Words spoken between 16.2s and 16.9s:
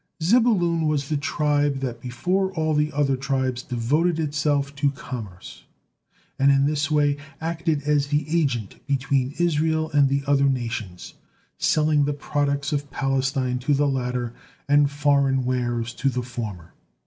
former.